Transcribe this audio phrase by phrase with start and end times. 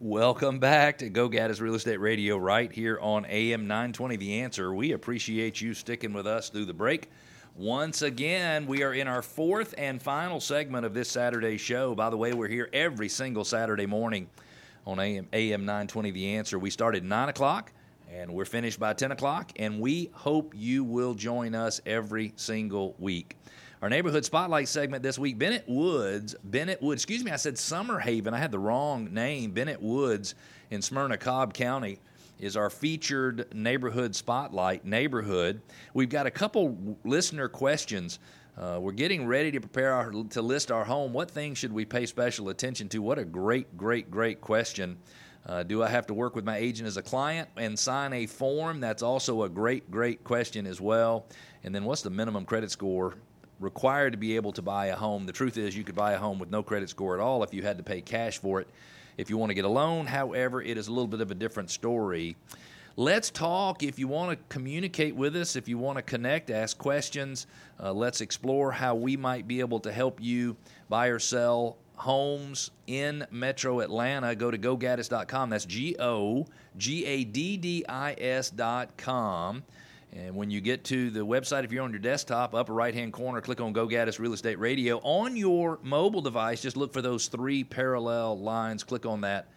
[0.00, 4.72] Welcome back to Go Gaddis Real Estate Radio right here on AM 920 The Answer.
[4.72, 7.10] We appreciate you sticking with us through the break.
[7.56, 11.96] Once again, we are in our fourth and final segment of this Saturday show.
[11.96, 14.30] By the way, we're here every single Saturday morning
[14.86, 16.60] on AM, AM 920 The Answer.
[16.60, 17.72] We start at 9 o'clock
[18.08, 22.94] and we're finished by 10 o'clock, and we hope you will join us every single
[22.98, 23.36] week.
[23.80, 28.00] Our neighborhood spotlight segment this week, Bennett Woods, Bennett Woods, excuse me, I said Summer
[28.00, 28.34] Haven.
[28.34, 29.52] I had the wrong name.
[29.52, 30.34] Bennett Woods
[30.70, 32.00] in Smyrna, Cobb County
[32.40, 35.62] is our featured neighborhood spotlight neighborhood.
[35.94, 38.18] We've got a couple listener questions.
[38.56, 41.12] Uh, we're getting ready to prepare our, to list our home.
[41.12, 42.98] What things should we pay special attention to?
[43.00, 44.98] What a great, great, great question.
[45.46, 48.26] Uh, do I have to work with my agent as a client and sign a
[48.26, 48.80] form?
[48.80, 51.26] That's also a great, great question as well.
[51.62, 53.14] And then what's the minimum credit score
[53.60, 55.26] required to be able to buy a home.
[55.26, 57.52] The truth is, you could buy a home with no credit score at all if
[57.52, 58.68] you had to pay cash for it.
[59.16, 61.34] If you want to get a loan, however, it is a little bit of a
[61.34, 62.36] different story.
[62.96, 63.82] Let's talk.
[63.82, 67.46] If you want to communicate with us, if you want to connect, ask questions,
[67.80, 70.56] uh, let's explore how we might be able to help you
[70.88, 74.34] buy or sell homes in Metro Atlanta.
[74.34, 75.50] Go to gogaddis.com.
[75.50, 79.64] That's G O G A D D I S.com.
[80.12, 83.12] And when you get to the website, if you're on your desktop, upper right hand
[83.12, 84.98] corner, click on Go Gaddis Real Estate Radio.
[85.02, 88.84] On your mobile device, just look for those three parallel lines.
[88.84, 89.48] Click on that.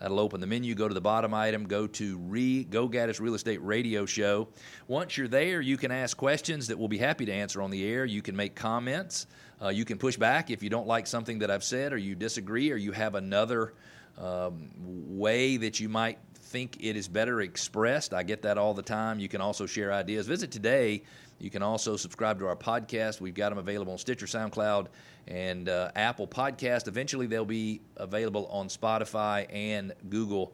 [0.00, 0.74] That'll open the menu.
[0.74, 1.66] Go to the bottom item.
[1.66, 4.48] Go to re, Go Gaddis Real Estate Radio Show.
[4.88, 7.86] Once you're there, you can ask questions that we'll be happy to answer on the
[7.86, 8.04] air.
[8.04, 9.26] You can make comments.
[9.62, 12.14] Uh, you can push back if you don't like something that I've said, or you
[12.14, 13.74] disagree, or you have another
[14.16, 16.18] um, way that you might
[16.50, 18.12] think it is better expressed.
[18.12, 19.20] I get that all the time.
[19.20, 20.26] You can also share ideas.
[20.26, 21.04] Visit today.
[21.38, 23.20] You can also subscribe to our podcast.
[23.20, 24.88] We've got them available on Stitcher, SoundCloud,
[25.28, 26.88] and uh, Apple Podcast.
[26.88, 30.52] Eventually, they'll be available on Spotify and Google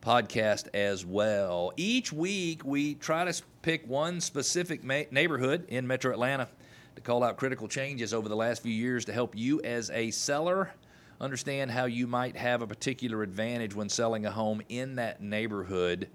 [0.00, 1.72] Podcast as well.
[1.76, 6.48] Each week, we try to pick one specific ma- neighborhood in Metro Atlanta
[6.96, 10.10] to call out critical changes over the last few years to help you as a
[10.10, 10.72] seller
[11.20, 16.08] understand how you might have a particular advantage when selling a home in that neighborhood.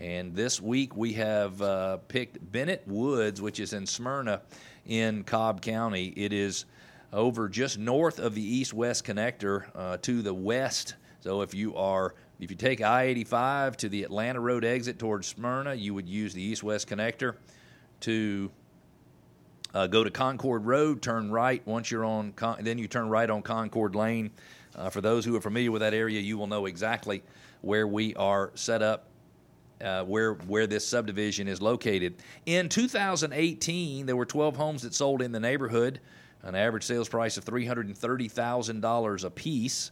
[0.00, 4.42] And this week we have uh, picked Bennett Woods, which is in Smyrna
[4.86, 6.12] in Cobb County.
[6.16, 6.64] It is
[7.12, 10.94] over just north of the east west connector uh, to the west.
[11.20, 15.28] So if you are if you take I 85 to the Atlanta Road exit towards
[15.28, 17.36] Smyrna, you would use the east west connector
[18.00, 18.50] to
[19.74, 21.66] uh, go to Concord Road, turn right.
[21.66, 24.30] Once you're on, Con- then you turn right on Concord Lane.
[24.74, 27.22] Uh, for those who are familiar with that area, you will know exactly
[27.60, 29.06] where we are set up,
[29.82, 32.14] uh, where where this subdivision is located.
[32.46, 36.00] In 2018, there were 12 homes that sold in the neighborhood,
[36.42, 39.90] an average sales price of $330,000 a piece.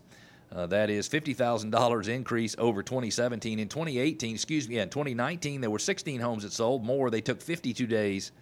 [0.52, 3.60] Uh, that is $50,000 increase over 2017.
[3.60, 7.08] In 2018, excuse me, yeah, in 2019, there were 16 homes that sold more.
[7.08, 8.32] They took 52 days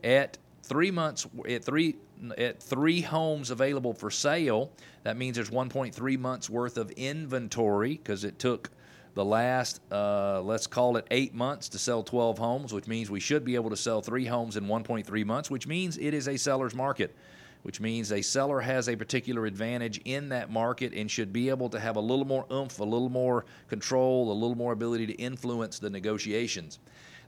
[0.03, 1.95] at three months at three
[2.37, 4.71] at three homes available for sale.
[5.03, 8.71] That means there's 1.3 months worth of inventory because it took
[9.13, 13.19] the last uh, let's call it eight months to sell 12 homes, which means we
[13.19, 16.37] should be able to sell three homes in 1.3 months, which means it is a
[16.37, 17.15] seller's market.
[17.61, 21.67] Which means a seller has a particular advantage in that market and should be able
[21.69, 25.13] to have a little more oomph, a little more control, a little more ability to
[25.13, 26.77] influence the negotiations.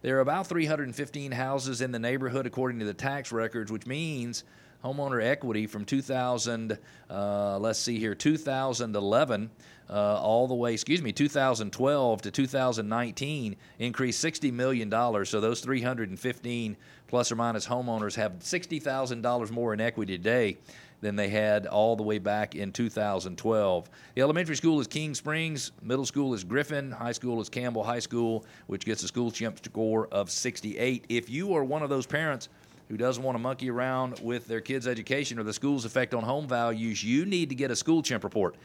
[0.02, 4.44] There are about 315 houses in the neighborhood according to the tax records, which means
[4.84, 6.78] homeowner equity from 2000,
[7.10, 9.50] uh, let's see here, 2011
[9.90, 14.92] uh, all the way, excuse me, 2012 to 2019 increased $60 million.
[15.26, 16.78] So those 315
[17.08, 20.58] plus or minus homeowners have $60,000 more in equity today
[21.02, 23.90] than they had all the way back in 2012.
[24.16, 28.00] The elementary school is King Springs, middle school is Griffin, high school is Campbell High
[28.00, 31.06] School, which gets a school chimp score of 68.
[31.10, 32.50] If you are one of those parents
[32.90, 36.24] who doesn't want to monkey around with their kids' education or the school's effect on
[36.24, 38.56] home values, you need to get a school chimp report.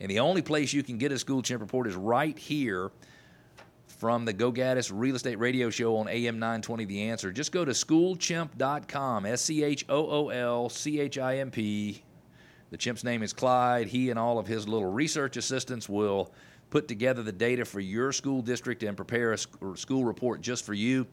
[0.00, 2.90] And the only place you can get a school chimp report is right here
[4.02, 7.30] from the Go Gaddis Real Estate Radio Show on AM 920 The Answer.
[7.30, 12.02] Just go to schoolchimp.com, S C H O O L C H I M P.
[12.70, 13.86] The chimp's name is Clyde.
[13.86, 16.32] He and all of his little research assistants will
[16.68, 20.74] put together the data for your school district and prepare a school report just for
[20.74, 21.06] you.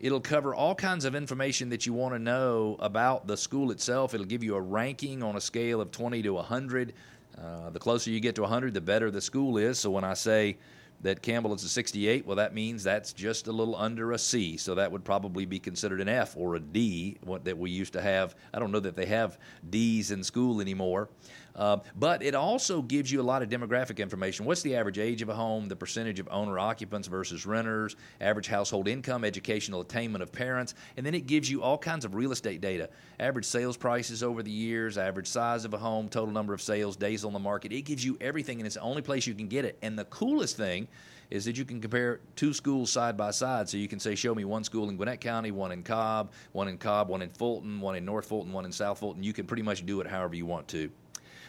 [0.00, 4.14] It'll cover all kinds of information that you want to know about the school itself.
[4.14, 6.92] It'll give you a ranking on a scale of 20 to 100.
[7.40, 9.78] Uh, the closer you get to 100, the better the school is.
[9.78, 10.56] So when I say
[11.02, 14.56] that Campbell is a 68, well, that means that's just a little under a C.
[14.56, 17.92] So that would probably be considered an F or a D, what that we used
[17.94, 18.34] to have.
[18.54, 19.38] I don't know that they have
[19.68, 21.08] D's in school anymore.
[21.54, 24.46] Uh, but it also gives you a lot of demographic information.
[24.46, 28.46] What's the average age of a home, the percentage of owner occupants versus renters, average
[28.46, 32.32] household income, educational attainment of parents, and then it gives you all kinds of real
[32.32, 32.88] estate data
[33.20, 36.96] average sales prices over the years, average size of a home, total number of sales,
[36.96, 37.72] days on the market.
[37.72, 39.78] It gives you everything, and it's the only place you can get it.
[39.82, 40.88] And the coolest thing
[41.30, 43.66] is that you can compare two schools side by side.
[43.66, 46.68] So you can say, show me one school in Gwinnett County, one in Cobb, one
[46.68, 49.22] in Cobb, one in Fulton, one in North Fulton, one in South Fulton.
[49.22, 50.90] You can pretty much do it however you want to.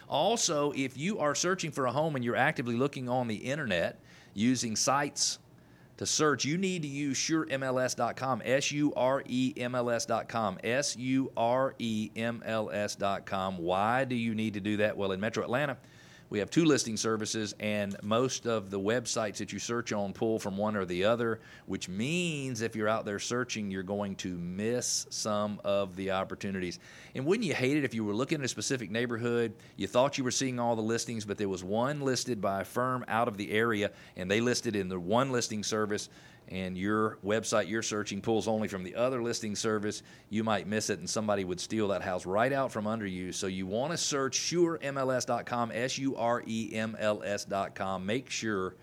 [0.08, 4.00] Also, if you are searching for a home and you're actively looking on the internet
[4.32, 5.38] using sites
[5.98, 10.96] to search, you need to use suremls.com, S U R E M L S.com, S
[10.96, 13.58] U R E M L S.com.
[13.58, 14.96] Why do you need to do that?
[14.96, 15.76] Well, in Metro Atlanta,
[16.34, 20.40] we have two listing services, and most of the websites that you search on pull
[20.40, 24.36] from one or the other, which means if you're out there searching, you're going to
[24.36, 26.80] miss some of the opportunities.
[27.14, 30.18] And wouldn't you hate it if you were looking at a specific neighborhood, you thought
[30.18, 33.28] you were seeing all the listings, but there was one listed by a firm out
[33.28, 36.08] of the area, and they listed in the one listing service
[36.48, 40.90] and your website you're searching pulls only from the other listing service, you might miss
[40.90, 43.32] it and somebody would steal that house right out from under you.
[43.32, 48.04] So you want to search suremls.com, S U R E M L S.com.
[48.06, 48.74] Make sure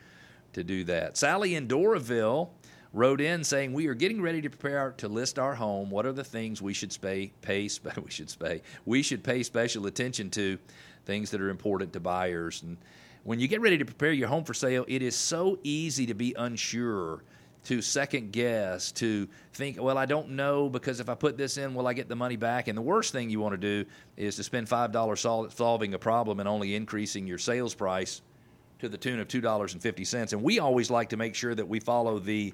[0.54, 1.18] to do that.
[1.18, 2.50] Sally in Doraville
[2.94, 5.90] wrote in saying we are getting ready to prepare to list our home.
[5.90, 7.70] What are the things we should pay we
[8.10, 10.58] should pay we should pay special attention to
[11.06, 12.78] things that are important to buyers and
[13.24, 16.14] when you get ready to prepare your home for sale, it is so easy to
[16.14, 17.24] be unsure
[17.66, 21.76] to second guess, to think, well, I don't know because if I put this in,
[21.76, 22.68] will I get the money back?
[22.68, 26.00] And the worst thing you want to do is to spend $5 sol- solving a
[26.00, 28.22] problem and only increasing your sales price
[28.80, 30.34] to the tune of $2.50.
[30.34, 32.54] And we always like to make sure that we follow the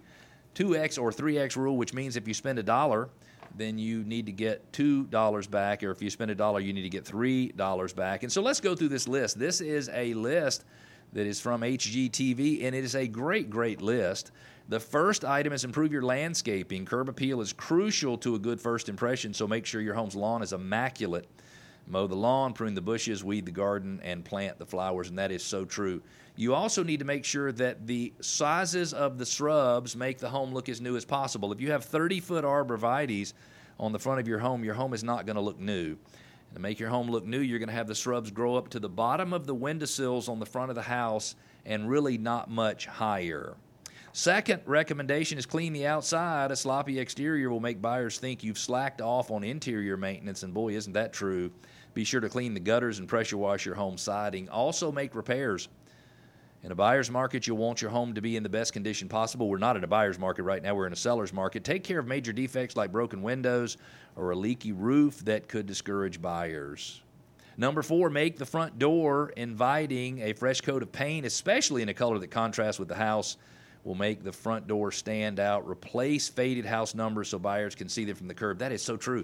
[0.55, 3.07] 2x or 3x rule, which means if you spend a dollar,
[3.55, 6.81] then you need to get $2 back, or if you spend a dollar, you need
[6.81, 8.23] to get $3 back.
[8.23, 9.39] And so let's go through this list.
[9.39, 10.65] This is a list
[11.17, 14.31] that is from HGTV, and it is a great, great list.
[14.69, 16.85] The first item is improve your landscaping.
[16.85, 20.43] Curb appeal is crucial to a good first impression, so make sure your home's lawn
[20.43, 21.27] is immaculate.
[21.87, 25.31] Mow the lawn, prune the bushes, weed the garden, and plant the flowers, and that
[25.31, 26.03] is so true.
[26.35, 30.53] You also need to make sure that the sizes of the shrubs make the home
[30.53, 31.51] look as new as possible.
[31.51, 33.33] If you have 30 foot arborvitaes
[33.79, 35.97] on the front of your home, your home is not going to look new.
[36.53, 38.79] To make your home look new, you're going to have the shrubs grow up to
[38.79, 41.35] the bottom of the windowsills on the front of the house
[41.65, 43.55] and really not much higher.
[44.13, 46.49] Second recommendation is clean the outside.
[46.49, 50.73] A sloppy exterior will make buyers think you've slacked off on interior maintenance, and boy,
[50.73, 51.51] isn't that true.
[51.93, 54.49] Be sure to clean the gutters and pressure wash your home siding.
[54.49, 55.69] Also, make repairs.
[56.67, 59.47] In a buyer's market, you'll want your home to be in the best condition possible.
[59.47, 61.63] We're not in a buyer's market right now, we're in a seller's market.
[61.63, 63.77] Take care of major defects like broken windows
[64.17, 66.99] or a leaky roof that could discourage buyers.
[67.55, 70.19] Number four, make the front door inviting.
[70.19, 73.37] A fresh coat of paint, especially in a color that contrasts with the house,
[73.85, 75.65] will make the front door stand out.
[75.69, 78.59] Replace faded house numbers so buyers can see them from the curb.
[78.59, 79.23] That is so true.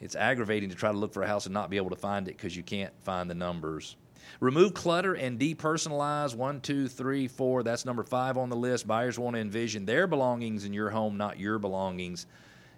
[0.00, 2.26] It's aggravating to try to look for a house and not be able to find
[2.26, 3.94] it because you can't find the numbers.
[4.40, 6.34] Remove clutter and depersonalize.
[6.34, 7.62] One, two, three, four.
[7.62, 8.86] That's number five on the list.
[8.86, 12.26] Buyers want to envision their belongings in your home, not your belongings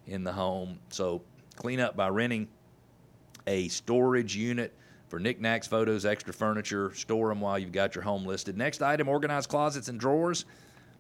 [0.07, 0.79] in the home.
[0.89, 1.23] So
[1.57, 2.49] clean up by renting
[3.47, 4.75] a storage unit
[5.09, 6.93] for knickknacks, photos, extra furniture.
[6.95, 8.57] Store them while you've got your home listed.
[8.57, 10.45] Next item organize closets and drawers.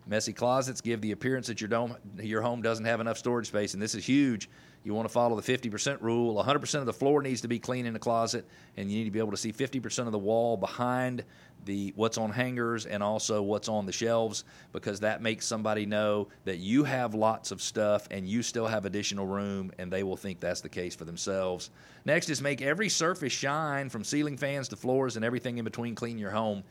[0.06, 3.74] Messy closets give the appearance that your, dome, your home doesn't have enough storage space,
[3.74, 4.50] and this is huge.
[4.84, 6.42] You want to follow the 50% rule.
[6.42, 8.44] 100% of the floor needs to be clean in the closet,
[8.76, 11.24] and you need to be able to see 50% of the wall behind
[11.64, 16.28] the what's on hangers and also what's on the shelves because that makes somebody know
[16.44, 20.16] that you have lots of stuff and you still have additional room and they will
[20.16, 21.70] think that's the case for themselves.
[22.04, 25.94] Next is make every surface shine from ceiling fans to floors and everything in between
[25.94, 26.64] clean your home.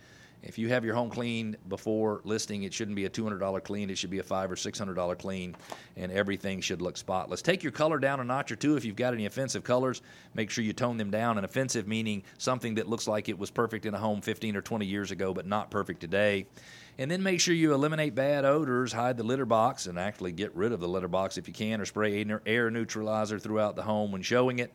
[0.43, 3.89] If you have your home cleaned before listing, it shouldn't be a $200 clean.
[3.89, 5.55] It should be a five or $600 clean,
[5.95, 7.41] and everything should look spotless.
[7.41, 8.75] Take your color down a notch or two.
[8.75, 10.01] If you've got any offensive colors,
[10.33, 11.37] make sure you tone them down.
[11.37, 14.61] And offensive meaning something that looks like it was perfect in a home 15 or
[14.61, 16.47] 20 years ago, but not perfect today.
[16.97, 20.55] And then make sure you eliminate bad odors, hide the litter box, and actually get
[20.55, 24.11] rid of the litter box if you can, or spray air neutralizer throughout the home
[24.11, 24.73] when showing it.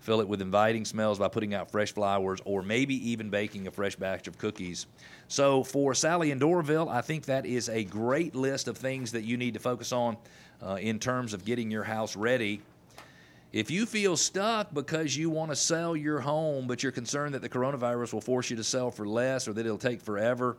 [0.00, 3.70] Fill it with inviting smells by putting out fresh flowers, or maybe even baking a
[3.70, 4.86] fresh batch of cookies.
[5.28, 9.22] So, for Sally and Doraville, I think that is a great list of things that
[9.22, 10.16] you need to focus on
[10.62, 12.62] uh, in terms of getting your house ready.
[13.52, 17.42] If you feel stuck because you want to sell your home, but you're concerned that
[17.42, 20.56] the coronavirus will force you to sell for less or that it'll take forever,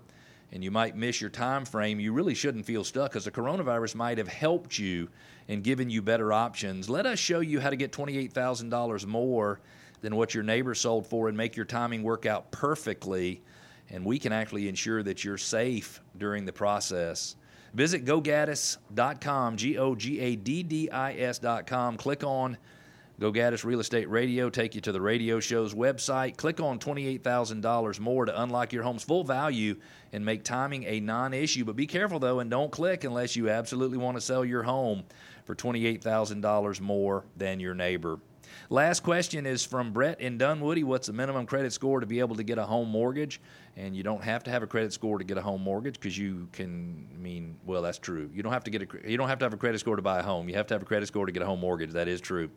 [0.52, 3.96] and you might miss your time frame, you really shouldn't feel stuck because the coronavirus
[3.96, 5.10] might have helped you
[5.48, 6.90] and given you better options.
[6.90, 9.60] Let us show you how to get $28,000 more
[10.02, 13.42] than what your neighbor sold for and make your timing work out perfectly.
[13.90, 17.36] And we can actually ensure that you're safe during the process.
[17.74, 21.98] Visit gogaddis.com, G O G A D D I S.com.
[21.98, 22.58] Click on
[23.20, 26.38] Go Gaddis Real Estate Radio, take you to the radio show's website.
[26.38, 29.76] Click on $28,000 more to unlock your home's full value
[30.14, 31.66] and make timing a non issue.
[31.66, 35.04] But be careful, though, and don't click unless you absolutely want to sell your home
[35.46, 38.20] for $28,000 more than your neighbor.
[38.70, 40.84] Last question is from Brett in Dunwoody.
[40.84, 43.42] What's the minimum credit score to be able to get a home mortgage?
[43.76, 46.16] And you don't have to have a credit score to get a home mortgage because
[46.16, 47.08] you can.
[47.16, 48.30] I mean, well, that's true.
[48.32, 49.10] You don't have to get a.
[49.10, 50.50] You don't have to have a credit score to buy a home.
[50.50, 51.92] You have to have a credit score to get a home mortgage.
[51.92, 52.50] That is true.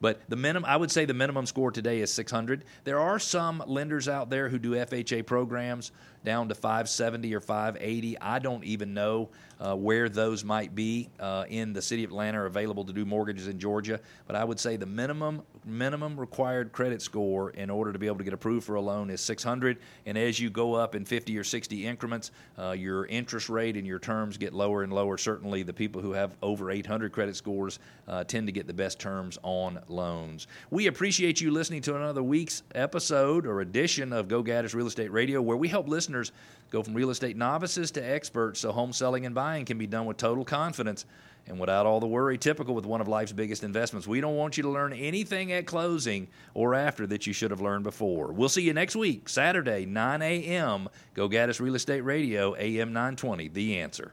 [0.00, 2.64] But the minimum, I would say the minimum score today is 600.
[2.84, 5.90] There are some lenders out there who do FHA programs
[6.24, 8.18] down to 570 or 580.
[8.20, 12.40] I don't even know uh, where those might be uh, in the city of Atlanta
[12.40, 14.00] are available to do mortgages in Georgia.
[14.26, 18.16] But I would say the minimum minimum required credit score in order to be able
[18.18, 19.78] to get approved for a loan is 600.
[20.06, 23.86] And as you go up in 50 or 60 increments, uh, your interest rate and
[23.86, 25.18] your terms get lower and lower.
[25.18, 28.98] Certainly, the people who have over 800 credit scores uh, tend to get the best
[28.98, 30.46] terms on loans.
[30.70, 35.12] We appreciate you listening to another week's episode or edition of Go Gaddis Real Estate
[35.12, 36.32] Radio, where we help listeners
[36.70, 40.04] go from real estate novices to experts so home selling and buying can be done
[40.04, 41.06] with total confidence
[41.46, 44.06] and without all the worry typical with one of life's biggest investments.
[44.06, 47.62] We don't want you to learn anything at closing or after that you should have
[47.62, 48.30] learned before.
[48.30, 50.90] We'll see you next week, Saturday, 9 a.m.
[51.14, 54.12] Go Gaddis Real Estate Radio, AM 920, The Answer.